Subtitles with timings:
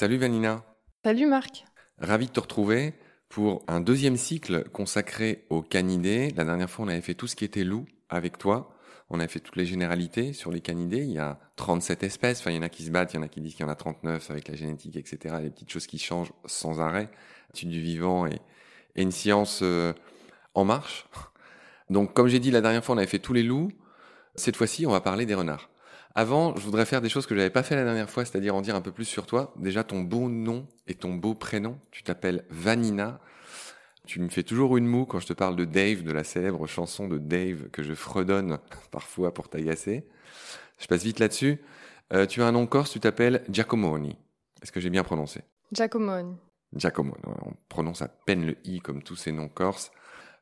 [0.00, 0.64] Salut Vanina.
[1.04, 1.66] Salut Marc.
[1.98, 2.94] Ravi de te retrouver
[3.28, 6.32] pour un deuxième cycle consacré aux canidés.
[6.38, 8.74] La dernière fois, on avait fait tout ce qui était loup avec toi.
[9.10, 11.02] On a fait toutes les généralités sur les canidés.
[11.02, 12.40] Il y a 37 espèces.
[12.40, 13.66] Enfin, il y en a qui se battent, il y en a qui disent qu'il
[13.66, 15.34] y en a 39 avec la génétique, etc.
[15.42, 17.10] Les petites choses qui changent sans arrêt.
[17.48, 18.40] L'étude du vivant et,
[18.94, 19.92] une science euh,
[20.54, 21.08] en marche.
[21.90, 23.70] Donc, comme j'ai dit la dernière fois, on avait fait tous les loups.
[24.34, 25.68] Cette fois-ci, on va parler des renards.
[26.14, 28.62] Avant, je voudrais faire des choses que j'avais pas fait la dernière fois, c'est-à-dire en
[28.62, 29.54] dire un peu plus sur toi.
[29.56, 31.78] Déjà, ton beau nom et ton beau prénom.
[31.92, 33.20] Tu t'appelles Vanina.
[34.06, 36.66] Tu me fais toujours une moue quand je te parle de Dave, de la célèbre
[36.66, 38.58] chanson de Dave que je fredonne
[38.90, 40.04] parfois pour t'agacer.
[40.78, 41.60] Je passe vite là-dessus.
[42.12, 44.16] Euh, tu as un nom corse, tu t'appelles Giacomoni.
[44.62, 45.42] Est-ce que j'ai bien prononcé?
[45.70, 46.34] Giacomoni.
[46.74, 47.22] Giacomoni.
[47.24, 49.92] On prononce à peine le i comme tous ces noms corses.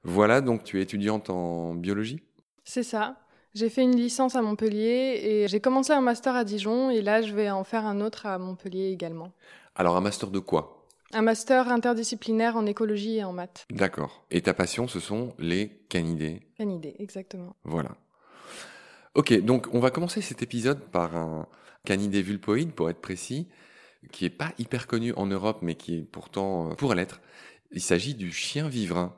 [0.02, 2.22] Voilà, donc tu es étudiante en biologie?
[2.64, 3.16] C'est ça.
[3.54, 7.22] J'ai fait une licence à Montpellier et j'ai commencé un master à Dijon et là
[7.22, 9.32] je vais en faire un autre à Montpellier également.
[9.74, 10.86] Alors un master de quoi?
[11.14, 13.66] Un master interdisciplinaire en écologie et en maths.
[13.70, 14.24] D'accord.
[14.30, 17.56] Et ta passion ce sont les canidés Canidés, exactement.
[17.64, 17.96] Voilà.
[19.14, 21.46] Ok, donc on va commencer cet épisode par un
[21.84, 23.48] canidé vulpoïde pour être précis,
[24.12, 27.20] qui est pas hyper connu en Europe mais qui est pourtant euh, pour l'être.
[27.72, 29.14] Il s'agit du chien vivrin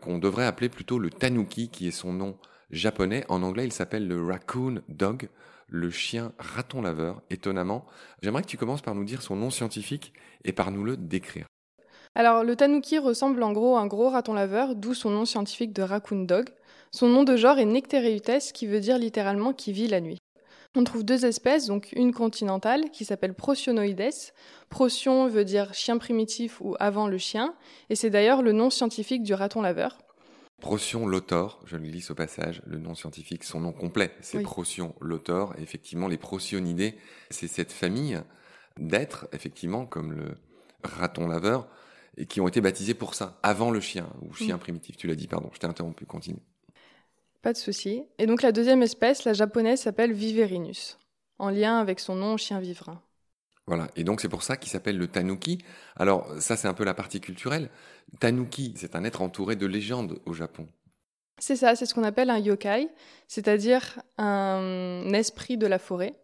[0.00, 2.36] qu'on devrait appeler plutôt le tanuki qui est son nom
[2.70, 3.24] japonais.
[3.28, 5.28] En anglais, il s'appelle le raccoon dog,
[5.68, 7.86] le chien raton laveur, étonnamment.
[8.22, 10.12] J'aimerais que tu commences par nous dire son nom scientifique
[10.44, 11.46] et par nous le décrire.
[12.14, 15.72] Alors, le tanuki ressemble en gros à un gros raton laveur, d'où son nom scientifique
[15.72, 16.48] de raccoon dog.
[16.92, 20.18] Son nom de genre est Nectereutes, qui veut dire littéralement qui vit la nuit.
[20.76, 24.32] On trouve deux espèces, donc une continentale qui s'appelle Procionoides.
[24.70, 27.54] Procyon veut dire chien primitif ou avant le chien,
[27.90, 29.98] et c'est d'ailleurs le nom scientifique du raton laveur.
[30.64, 34.94] Procyon lotor, je le glisse au passage, le nom scientifique, son nom complet, c'est Procyon
[34.98, 35.54] lotor.
[35.58, 36.96] effectivement, les procyonidés,
[37.28, 38.18] c'est cette famille
[38.78, 40.38] d'êtres, effectivement, comme le
[40.82, 41.68] raton laveur,
[42.16, 44.96] et qui ont été baptisés pour ça, avant le chien, ou chien primitif.
[44.96, 46.40] Tu l'as dit, pardon, je t'ai interrompu, continue.
[47.42, 48.04] Pas de souci.
[48.16, 50.98] Et donc la deuxième espèce, la japonaise, s'appelle Viverinus,
[51.38, 53.02] en lien avec son nom chien vivrin.
[53.66, 55.58] Voilà, et donc c'est pour ça qu'il s'appelle le tanuki.
[55.96, 57.70] Alors ça c'est un peu la partie culturelle.
[58.20, 60.68] Tanuki, c'est un être entouré de légendes au Japon.
[61.38, 62.88] C'est ça, c'est ce qu'on appelle un yokai,
[63.26, 66.14] c'est-à-dire un esprit de la forêt.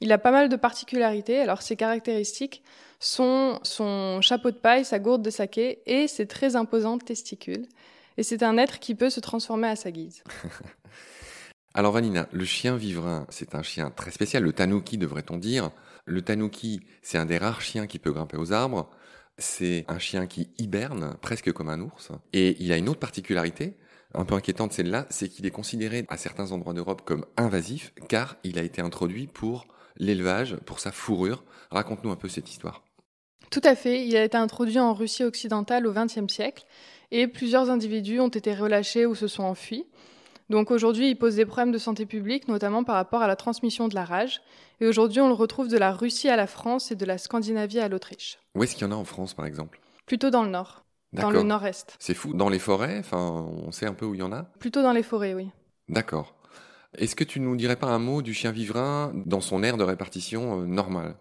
[0.00, 1.40] Il a pas mal de particularités.
[1.40, 2.62] Alors ses caractéristiques
[3.00, 7.66] sont son chapeau de paille, sa gourde de saké et ses très imposantes testicules.
[8.16, 10.22] Et c'est un être qui peut se transformer à sa guise.
[11.74, 15.70] Alors Vanina, le chien vivrin, c'est un chien très spécial, le tanuki devrait-on dire.
[16.04, 18.90] Le tanuki, c'est un des rares chiens qui peut grimper aux arbres.
[19.38, 22.10] C'est un chien qui hiberne presque comme un ours.
[22.32, 23.76] Et il a une autre particularité,
[24.14, 28.36] un peu inquiétante celle-là, c'est qu'il est considéré à certains endroits d'Europe comme invasif car
[28.44, 31.44] il a été introduit pour l'élevage, pour sa fourrure.
[31.70, 32.82] Raconte-nous un peu cette histoire.
[33.50, 36.64] Tout à fait, il a été introduit en Russie occidentale au XXe siècle
[37.10, 39.84] et plusieurs individus ont été relâchés ou se sont enfuis.
[40.52, 43.88] Donc aujourd'hui, il pose des problèmes de santé publique, notamment par rapport à la transmission
[43.88, 44.42] de la rage.
[44.82, 47.80] Et aujourd'hui, on le retrouve de la Russie à la France et de la Scandinavie
[47.80, 48.38] à l'Autriche.
[48.54, 49.80] Où est-ce qu'il y en a en France, par exemple?
[50.04, 51.96] Plutôt dans le nord, dans le nord-est.
[51.98, 52.34] C'est fou.
[52.34, 54.42] Dans les forêts Enfin, on sait un peu où il y en a?
[54.58, 55.48] Plutôt dans les forêts, oui.
[55.88, 56.34] D'accord.
[56.98, 59.84] Est-ce que tu nous dirais pas un mot du chien vivrin dans son aire de
[59.84, 61.16] répartition euh, normale?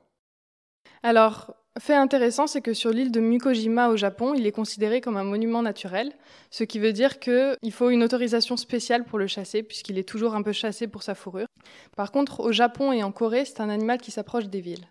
[1.03, 5.17] Alors, fait intéressant, c'est que sur l'île de Mukojima au Japon, il est considéré comme
[5.17, 6.11] un monument naturel,
[6.49, 10.35] ce qui veut dire qu'il faut une autorisation spéciale pour le chasser, puisqu'il est toujours
[10.35, 11.47] un peu chassé pour sa fourrure.
[11.95, 14.87] Par contre, au Japon et en Corée, c'est un animal qui s'approche des villes.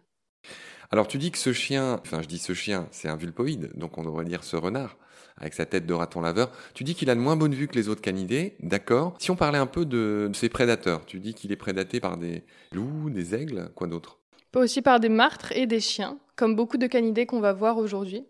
[0.93, 3.97] Alors tu dis que ce chien, enfin je dis ce chien, c'est un vulpoïde, donc
[3.97, 4.97] on devrait dire ce renard,
[5.37, 6.51] avec sa tête de raton laveur.
[6.75, 9.15] Tu dis qu'il a de moins bonne vue que les autres canidés, d'accord.
[9.21, 12.43] Si on parlait un peu de ses prédateurs, tu dis qu'il est prédaté par des
[12.73, 14.19] loups, des aigles, quoi d'autre?
[14.57, 18.25] Aussi par des martres et des chiens, comme beaucoup de canidés qu'on va voir aujourd'hui.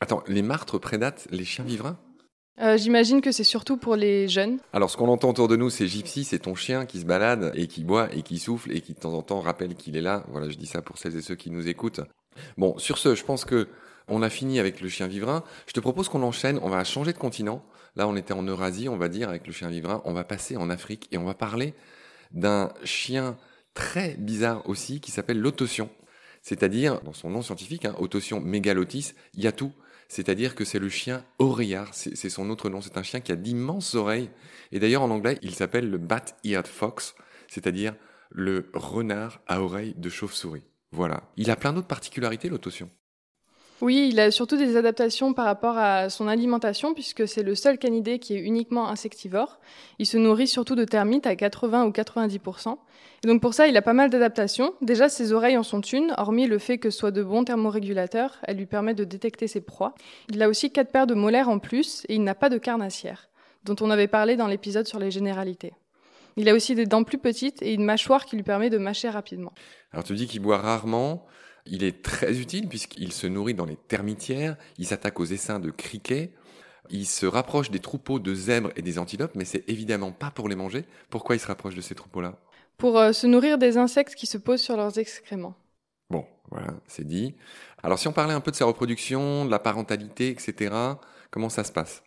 [0.00, 1.98] Attends, les martres prédatent les chiens vivrins
[2.60, 4.58] euh, J'imagine que c'est surtout pour les jeunes.
[4.72, 7.50] Alors, ce qu'on entend autour de nous, c'est Gypsy, c'est ton chien qui se balade
[7.56, 10.00] et qui boit et qui souffle et qui de temps en temps rappelle qu'il est
[10.00, 10.24] là.
[10.28, 12.02] Voilà, je dis ça pour celles et ceux qui nous écoutent.
[12.56, 13.66] Bon, sur ce, je pense que
[14.06, 15.42] on a fini avec le chien vivrin.
[15.66, 16.60] Je te propose qu'on enchaîne.
[16.62, 17.64] On va changer de continent.
[17.96, 20.02] Là, on était en Eurasie, on va dire, avec le chien vivrin.
[20.04, 21.74] On va passer en Afrique et on va parler
[22.30, 23.36] d'un chien
[23.74, 25.90] très bizarre aussi qui s'appelle l'autotion.
[26.46, 29.14] C'est-à-dire, dans son nom scientifique, hein, autotion megalotis,
[29.56, 29.72] tout.
[30.06, 32.80] C'est-à-dire que c'est le chien oreillard, c'est son autre nom.
[32.80, 34.30] C'est un chien qui a d'immenses oreilles.
[34.70, 37.16] Et d'ailleurs, en anglais, il s'appelle le bat-eared fox,
[37.48, 37.96] c'est-à-dire
[38.30, 40.62] le renard à oreilles de chauve-souris.
[40.92, 41.24] Voilà.
[41.36, 42.90] Il a plein d'autres particularités, l'autotion.
[43.82, 47.76] Oui, il a surtout des adaptations par rapport à son alimentation, puisque c'est le seul
[47.76, 49.58] canidé qui est uniquement insectivore.
[49.98, 52.78] Il se nourrit surtout de termites à 80 ou 90%.
[53.22, 54.72] Et donc pour ça, il a pas mal d'adaptations.
[54.80, 58.38] Déjà, ses oreilles en sont une, hormis le fait que ce soit de bons thermorégulateurs,
[58.44, 59.94] elle lui permet de détecter ses proies.
[60.30, 63.28] Il a aussi quatre paires de molaires en plus, et il n'a pas de carnassière,
[63.64, 65.74] dont on avait parlé dans l'épisode sur les généralités.
[66.38, 69.08] Il a aussi des dents plus petites et une mâchoire qui lui permet de mâcher
[69.08, 69.52] rapidement.
[69.92, 71.26] Alors tu dis qu'il boit rarement.
[71.66, 75.70] Il est très utile puisqu'il se nourrit dans les termitières, il s'attaque aux essaims de
[75.70, 76.32] criquets,
[76.90, 80.48] il se rapproche des troupeaux de zèbres et des antilopes, mais c'est évidemment pas pour
[80.48, 80.84] les manger.
[81.10, 82.38] Pourquoi il se rapproche de ces troupeaux-là?
[82.76, 85.54] Pour euh, se nourrir des insectes qui se posent sur leurs excréments.
[86.10, 87.34] Bon, voilà, c'est dit.
[87.82, 90.74] Alors si on parlait un peu de sa reproduction, de la parentalité, etc.,
[91.30, 92.02] comment ça se passe?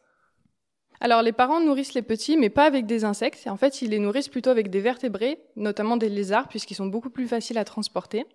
[1.01, 3.47] Alors les parents nourrissent les petits, mais pas avec des insectes.
[3.47, 7.09] En fait, ils les nourrissent plutôt avec des vertébrés, notamment des lézards, puisqu'ils sont beaucoup
[7.09, 8.25] plus faciles à transporter.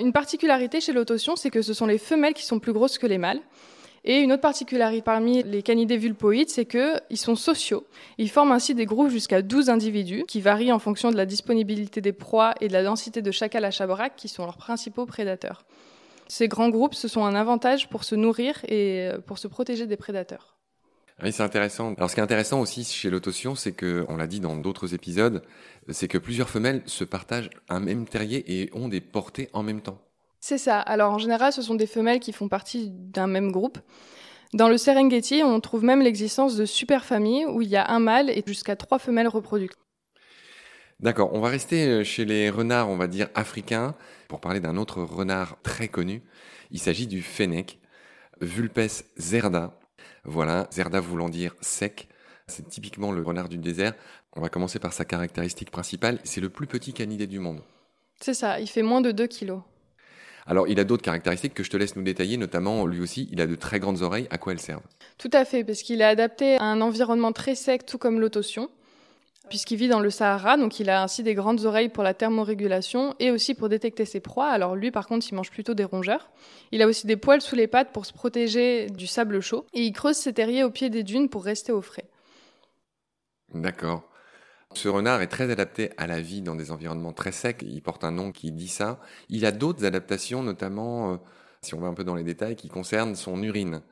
[0.00, 3.06] Une particularité chez l'autotion, c'est que ce sont les femelles qui sont plus grosses que
[3.06, 3.40] les mâles.
[4.02, 7.84] Et une autre particularité parmi les canidés vulpoïdes, c'est qu'ils sont sociaux.
[8.16, 12.00] Ils forment ainsi des groupes jusqu'à 12 individus, qui varient en fonction de la disponibilité
[12.00, 15.66] des proies et de la densité de chacal à chabrac, qui sont leurs principaux prédateurs.
[16.28, 19.86] Ces grands groupes, ce sont un avantage pour se nourrir et euh, pour se protéger
[19.86, 20.59] des prédateurs.
[21.22, 21.94] Oui, c'est intéressant.
[21.94, 24.94] Alors, ce qui est intéressant aussi chez l'autotion, c'est que, on l'a dit dans d'autres
[24.94, 25.42] épisodes,
[25.88, 29.82] c'est que plusieurs femelles se partagent un même terrier et ont des portées en même
[29.82, 30.00] temps.
[30.40, 30.80] C'est ça.
[30.80, 33.78] Alors, en général, ce sont des femelles qui font partie d'un même groupe.
[34.54, 38.30] Dans le Serengeti, on trouve même l'existence de superfamilles où il y a un mâle
[38.30, 39.78] et jusqu'à trois femelles reproductrices.
[40.98, 43.94] D'accord, on va rester euh, chez les renards, on va dire africains,
[44.28, 46.22] pour parler d'un autre renard très connu.
[46.72, 47.78] Il s'agit du fennec,
[48.40, 49.79] Vulpes zerda.
[50.24, 52.08] Voilà, zerda voulant dire sec.
[52.46, 53.94] C'est typiquement le renard du désert.
[54.34, 56.18] On va commencer par sa caractéristique principale.
[56.24, 57.62] C'est le plus petit canidé du monde.
[58.20, 59.60] C'est ça, il fait moins de 2 kilos.
[60.46, 63.40] Alors, il a d'autres caractéristiques que je te laisse nous détailler, notamment lui aussi, il
[63.40, 64.26] a de très grandes oreilles.
[64.30, 64.82] À quoi elles servent?
[65.16, 68.70] Tout à fait, parce qu'il est adapté à un environnement très sec, tout comme l'autotion,
[69.50, 73.14] puisqu'il vit dans le Sahara, donc il a ainsi des grandes oreilles pour la thermorégulation
[73.18, 74.48] et aussi pour détecter ses proies.
[74.48, 76.30] Alors lui, par contre, il mange plutôt des rongeurs.
[76.72, 79.82] Il a aussi des poils sous les pattes pour se protéger du sable chaud, et
[79.82, 82.08] il creuse ses terriers au pied des dunes pour rester au frais.
[83.52, 84.04] D'accord.
[84.72, 87.62] Ce renard est très adapté à la vie dans des environnements très secs.
[87.62, 89.00] Il porte un nom qui dit ça.
[89.28, 91.16] Il a d'autres adaptations, notamment, euh,
[91.60, 93.82] si on va un peu dans les détails, qui concernent son urine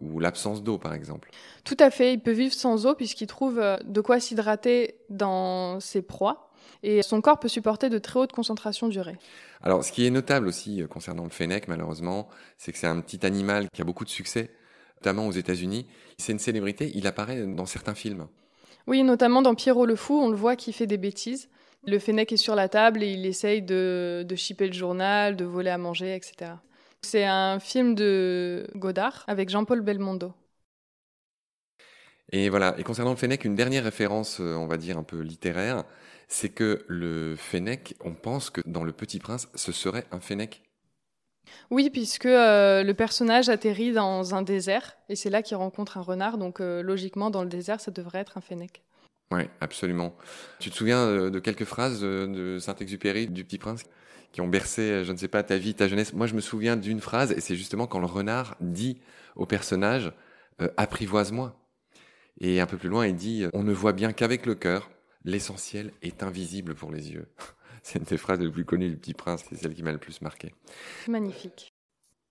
[0.00, 1.30] ou l'absence d'eau, par exemple.
[1.64, 2.14] Tout à fait.
[2.14, 6.50] Il peut vivre sans eau puisqu'il trouve euh, de quoi s'hydrater dans ses proies.
[6.82, 9.16] Et son corps peut supporter de très hautes concentrations d'urée.
[9.62, 12.28] Alors, ce qui est notable aussi euh, concernant le fennec, malheureusement,
[12.58, 14.50] c'est que c'est un petit animal qui a beaucoup de succès,
[15.00, 15.86] notamment aux États-Unis.
[16.18, 16.90] C'est une célébrité.
[16.94, 18.26] Il apparaît dans certains films.
[18.86, 21.48] Oui, notamment dans Pierrot le Fou, on le voit qui fait des bêtises.
[21.86, 25.44] Le Fennec est sur la table et il essaye de, de chipper le journal, de
[25.44, 26.52] voler à manger, etc.
[27.02, 30.34] C'est un film de Godard avec Jean-Paul Belmondo.
[32.32, 35.20] Et voilà, et concernant le Fennec, une dernière référence, euh, on va dire un peu
[35.20, 35.84] littéraire,
[36.26, 40.62] c'est que le Fennec, on pense que dans Le Petit Prince, ce serait un Fennec.
[41.70, 46.02] Oui, puisque euh, le personnage atterrit dans un désert et c'est là qu'il rencontre un
[46.02, 46.38] renard.
[46.38, 48.82] Donc euh, logiquement, dans le désert, ça devrait être un fennec.
[49.30, 50.16] Oui, absolument.
[50.58, 53.84] Tu te souviens de quelques phrases de Saint-Exupéry, du Petit Prince,
[54.32, 56.76] qui ont bercé, je ne sais pas, ta vie, ta jeunesse Moi, je me souviens
[56.76, 58.98] d'une phrase et c'est justement quand le renard dit
[59.34, 60.12] au personnage
[60.76, 61.54] Apprivoise-moi.
[62.40, 64.90] Et un peu plus loin, il dit On ne voit bien qu'avec le cœur,
[65.24, 67.26] l'essentiel est invisible pour les yeux.
[67.82, 69.98] C'est une des phrases les plus connues du Petit Prince, c'est celle qui m'a le
[69.98, 70.52] plus marqué.
[71.06, 71.72] Magnifique.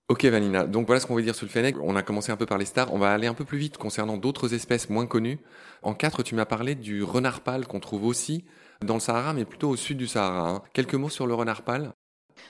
[0.10, 1.78] Ok Vanina, donc voilà ce qu'on veut dire sur le fennec.
[1.82, 3.78] On a commencé un peu par les stars, on va aller un peu plus vite
[3.78, 5.40] concernant d'autres espèces moins connues.
[5.82, 8.44] En quatre, tu m'as parlé du renard pâle qu'on trouve aussi
[8.84, 10.50] dans le Sahara, mais plutôt au sud du Sahara.
[10.50, 10.62] Hein.
[10.74, 11.92] Quelques mots sur le renard pâle?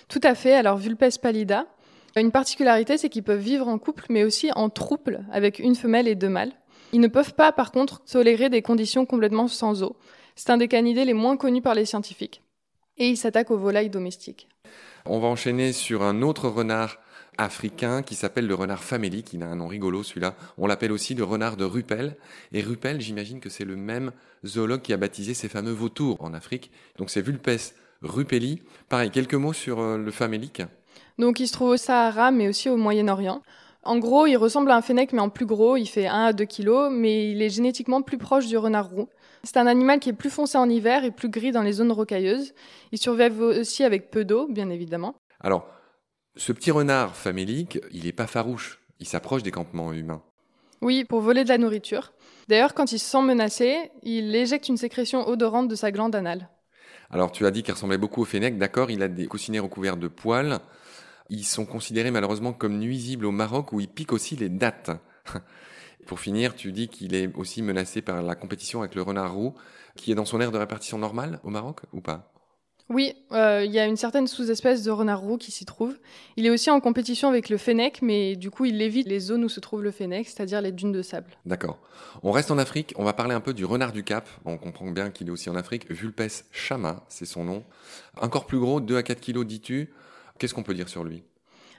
[0.07, 1.67] Tout à fait, alors Vulpes pallida.
[2.15, 6.07] Une particularité, c'est qu'ils peuvent vivre en couple, mais aussi en trouble, avec une femelle
[6.07, 6.53] et deux mâles.
[6.93, 9.97] Ils ne peuvent pas, par contre, tolérer des conditions complètement sans eau.
[10.35, 12.41] C'est un des canidés les moins connus par les scientifiques
[12.97, 14.47] et il s'attaque aux volailles domestiques.
[15.05, 16.97] On va enchaîner sur un autre renard
[17.37, 19.33] africain qui s'appelle le renard famélique.
[19.33, 20.35] Il a un nom rigolo celui-là.
[20.57, 22.17] On l'appelle aussi le renard de Rupel.
[22.51, 24.11] Et Rupel, j'imagine que c'est le même
[24.45, 26.71] zoologue qui a baptisé ces fameux vautours en Afrique.
[26.97, 28.61] Donc c'est Vulpes rupeli.
[28.89, 30.61] Pareil, quelques mots sur euh, le famélique.
[31.17, 33.41] Donc il se trouve au Sahara mais aussi au Moyen-Orient.
[33.83, 35.77] En gros, il ressemble à un fennec mais en plus gros.
[35.77, 39.09] Il fait 1 à 2 kilos mais il est génétiquement plus proche du renard roux.
[39.43, 41.91] C'est un animal qui est plus foncé en hiver et plus gris dans les zones
[41.91, 42.53] rocailleuses.
[42.91, 45.15] Il survive aussi avec peu d'eau, bien évidemment.
[45.39, 45.67] Alors,
[46.37, 48.79] ce petit renard famélique, il n'est pas farouche.
[48.99, 50.21] Il s'approche des campements humains.
[50.81, 52.13] Oui, pour voler de la nourriture.
[52.47, 56.49] D'ailleurs, quand il se sent menacé, il éjecte une sécrétion odorante de sa glande anale.
[57.09, 58.57] Alors, tu as dit qu'il ressemblait beaucoup au fennec.
[58.57, 60.59] D'accord, il a des coussinets recouverts de poils.
[61.29, 64.91] Ils sont considérés malheureusement comme nuisibles au Maroc où ils piquent aussi les dattes.
[66.05, 69.55] Pour finir, tu dis qu'il est aussi menacé par la compétition avec le renard roux,
[69.95, 72.34] qui est dans son aire de répartition normale au Maroc ou pas?
[72.89, 75.97] Oui, euh, il y a une certaine sous-espèce de renard roux qui s'y trouve.
[76.37, 79.43] Il est aussi en compétition avec le fennec, mais du coup, il évite les zones
[79.43, 81.31] où se trouve le fennec, c'est-à-dire les dunes de sable.
[81.47, 81.79] D'accord.
[82.21, 84.29] On reste en Afrique, on va parler un peu du renard du Cap.
[84.45, 85.89] On comprend bien qu'il est aussi en Afrique.
[85.89, 87.63] Vulpes chama, c'est son nom.
[88.21, 89.91] Encore plus gros, 2 à 4 kilos, dis-tu?
[90.37, 91.23] Qu'est-ce qu'on peut dire sur lui?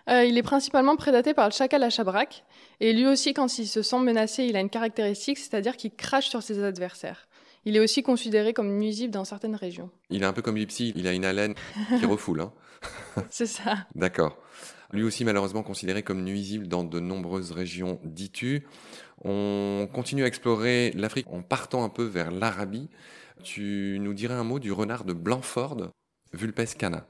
[0.09, 2.45] Euh, il est principalement prédaté par le chacal à chabrac.
[2.81, 6.29] Et lui aussi, quand il se sent menacé, il a une caractéristique, c'est-à-dire qu'il crache
[6.29, 7.27] sur ses adversaires.
[7.67, 9.91] Il est aussi considéré comme nuisible dans certaines régions.
[10.09, 11.55] Il est un peu comme Lipsy, il a une haleine
[11.99, 12.41] qui refoule.
[12.41, 12.53] Hein
[13.29, 13.87] C'est ça.
[13.97, 14.39] D'accord.
[14.93, 18.65] Lui aussi malheureusement considéré comme nuisible dans de nombreuses régions d'Itu.
[19.25, 22.89] On continue à explorer l'Afrique en partant un peu vers l'Arabie.
[23.43, 25.91] Tu nous dirais un mot du renard de Blanford,
[26.33, 27.09] Vulpes cana.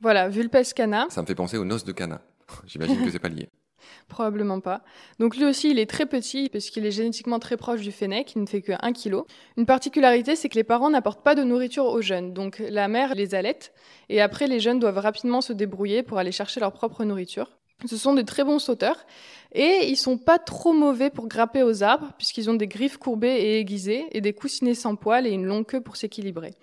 [0.00, 1.08] Voilà, Vulpes cana.
[1.10, 2.22] Ça me fait penser aux noces de Cana.
[2.66, 3.48] J'imagine que c'est pas lié.
[4.08, 4.82] Probablement pas.
[5.18, 8.34] Donc lui aussi, il est très petit parce qu'il est génétiquement très proche du fennec,
[8.34, 9.22] il ne fait que 1 kg.
[9.56, 12.32] Une particularité, c'est que les parents n'apportent pas de nourriture aux jeunes.
[12.32, 13.72] Donc la mère les allaite
[14.08, 17.50] et après les jeunes doivent rapidement se débrouiller pour aller chercher leur propre nourriture.
[17.86, 19.04] Ce sont de très bons sauteurs
[19.52, 23.36] et ils sont pas trop mauvais pour grapper aux arbres puisqu'ils ont des griffes courbées
[23.36, 26.54] et aiguisées et des coussinets sans poils et une longue queue pour s'équilibrer.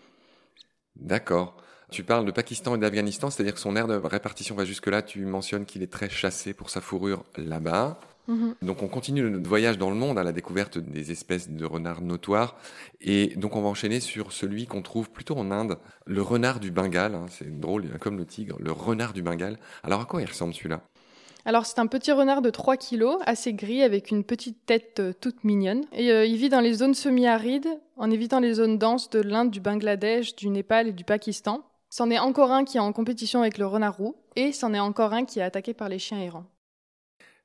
[0.96, 1.58] D'accord.
[1.92, 5.02] Tu parles de Pakistan et d'Afghanistan, c'est-à-dire que son aire de répartition va jusque-là.
[5.02, 8.00] Tu mentionnes qu'il est très chassé pour sa fourrure là-bas.
[8.30, 8.56] Mhm.
[8.62, 12.02] Donc on continue notre voyage dans le monde à la découverte des espèces de renards
[12.02, 12.56] notoires.
[13.02, 16.72] Et donc on va enchaîner sur celui qu'on trouve plutôt en Inde, le renard du
[16.72, 17.14] Bengale.
[17.14, 17.26] hein.
[17.30, 19.58] c'est drôle, comme le tigre, le renard du Bengale.
[19.84, 20.82] Alors à quoi il ressemble celui-là?
[21.44, 25.12] Alors c'est un petit renard de 3 kilos, assez gris, avec une petite tête euh,
[25.20, 25.84] toute mignonne.
[25.92, 27.68] Et euh, il vit dans les zones semi-arides,
[27.98, 31.64] en évitant les zones denses de l'Inde, du Bangladesh, du Népal et du Pakistan.
[31.94, 34.80] C'en est encore un qui est en compétition avec le renard roux, et c'en est
[34.80, 36.46] encore un qui est attaqué par les chiens errants.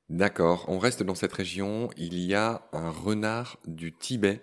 [0.09, 1.91] D'accord, on reste dans cette région.
[1.97, 4.41] Il y a un renard du Tibet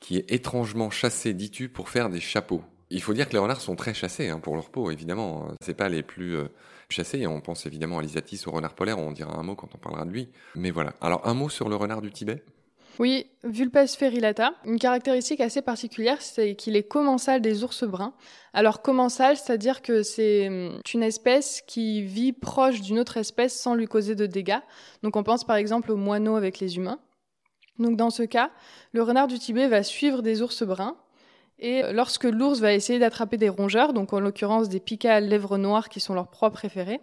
[0.00, 2.64] qui est étrangement chassé, dis-tu, pour faire des chapeaux.
[2.90, 5.54] Il faut dire que les renards sont très chassés hein, pour leur peau, évidemment.
[5.60, 6.48] C'est pas les plus euh,
[6.88, 7.24] chassés.
[7.28, 8.98] On pense évidemment à l'Isatis, au renard polaire.
[8.98, 10.28] On dira un mot quand on parlera de lui.
[10.56, 10.94] Mais voilà.
[11.00, 12.42] Alors un mot sur le renard du Tibet?
[13.00, 14.52] Oui, Vulpes ferrilata.
[14.66, 18.12] Une caractéristique assez particulière, c'est qu'il est commensal des ours bruns.
[18.52, 23.74] Alors commensal, c'est-à-dire que c'est hum, une espèce qui vit proche d'une autre espèce sans
[23.74, 24.60] lui causer de dégâts.
[25.02, 26.98] Donc on pense par exemple aux moineaux avec les humains.
[27.78, 28.50] Donc dans ce cas,
[28.92, 30.98] le renard du Tibet va suivre des ours bruns.
[31.58, 35.56] Et lorsque l'ours va essayer d'attraper des rongeurs, donc en l'occurrence des pikas à lèvres
[35.56, 37.00] noires qui sont leurs proies préférées,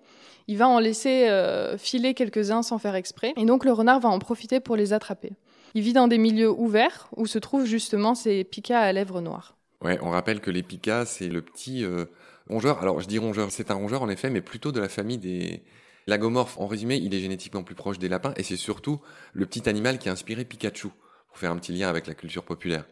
[0.47, 3.33] il va en laisser euh, filer quelques-uns sans faire exprès.
[3.35, 5.33] Et donc le renard va en profiter pour les attraper.
[5.73, 9.57] Il vit dans des milieux ouverts où se trouvent justement ces pikas à lèvres noires.
[9.81, 12.05] Ouais, on rappelle que les pikas, c'est le petit euh,
[12.49, 12.81] rongeur.
[12.81, 15.63] Alors je dis rongeur, c'est un rongeur en effet, mais plutôt de la famille des
[16.07, 16.57] lagomorphes.
[16.57, 18.99] En résumé, il est génétiquement plus proche des lapins et c'est surtout
[19.33, 20.89] le petit animal qui a inspiré Pikachu,
[21.27, 22.85] pour faire un petit lien avec la culture populaire.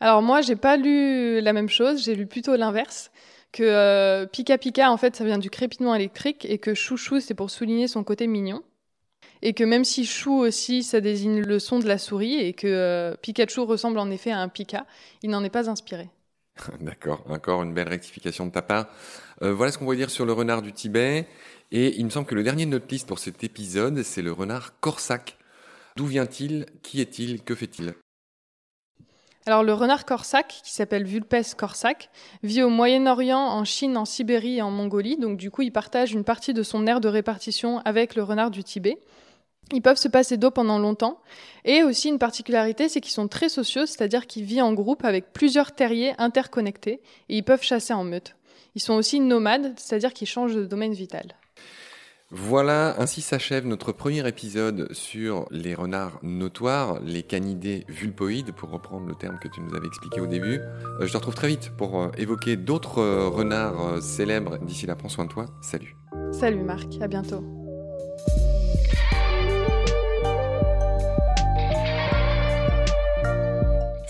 [0.00, 3.10] Alors moi, j'ai pas lu la même chose, j'ai lu plutôt l'inverse.
[3.52, 7.34] Que euh, Pika Pika, en fait, ça vient du crépitement électrique et que Chouchou, c'est
[7.34, 8.62] pour souligner son côté mignon.
[9.46, 12.66] Et que même si Chou aussi, ça désigne le son de la souris et que
[12.66, 14.86] euh, Pikachu ressemble en effet à un Pika,
[15.22, 16.08] il n'en est pas inspiré.
[16.80, 18.86] D'accord, encore une belle rectification de ta part.
[19.42, 21.28] Euh, voilà ce qu'on va dire sur le renard du Tibet.
[21.72, 24.32] Et il me semble que le dernier de notre liste pour cet épisode, c'est le
[24.32, 25.36] renard corsac.
[25.96, 26.64] D'où vient-il?
[26.82, 27.42] Qui est-il?
[27.42, 27.92] Que fait-il?
[29.44, 32.08] Alors le renard corsac, qui s'appelle Vulpes corsac,
[32.42, 35.18] vit au Moyen-Orient, en Chine, en Sibérie et en Mongolie.
[35.18, 38.50] Donc du coup, il partage une partie de son aire de répartition avec le renard
[38.50, 38.98] du Tibet.
[39.72, 41.20] Ils peuvent se passer d'eau pendant longtemps.
[41.64, 45.32] Et aussi une particularité, c'est qu'ils sont très sociaux, c'est-à-dire qu'ils vivent en groupe avec
[45.32, 48.36] plusieurs terriers interconnectés et ils peuvent chasser en meute.
[48.74, 51.34] Ils sont aussi nomades, c'est-à-dire qu'ils changent de domaine vital.
[52.30, 59.06] Voilà, ainsi s'achève notre premier épisode sur les renards notoires, les canidés vulpoïdes, pour reprendre
[59.06, 60.58] le terme que tu nous avais expliqué au début.
[60.58, 64.58] Euh, je te retrouve très vite pour euh, évoquer d'autres euh, renards célèbres.
[64.58, 65.46] D'ici là, prends soin de toi.
[65.62, 65.94] Salut.
[66.32, 67.63] Salut Marc, à bientôt.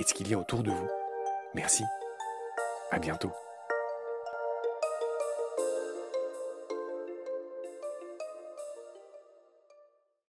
[0.00, 0.88] et ce qu'il y a autour de vous.
[1.54, 1.84] Merci.
[2.90, 3.30] À bientôt.